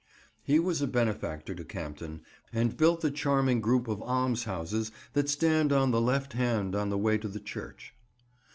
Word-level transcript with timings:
He 0.41 0.57
was 0.57 0.81
a 0.81 0.87
benefactor 0.87 1.53
to 1.53 1.63
Campden, 1.63 2.21
and 2.51 2.75
built 2.75 3.01
the 3.01 3.11
charming 3.11 3.61
group 3.61 3.87
of 3.87 4.01
almshouses 4.01 4.91
that 5.13 5.29
stand 5.29 5.71
on 5.71 5.91
the 5.91 6.01
left 6.01 6.33
hand 6.33 6.73
on 6.75 6.89
the 6.89 6.97
way 6.97 7.19
to 7.19 7.27
the 7.27 7.39
church. 7.39 7.93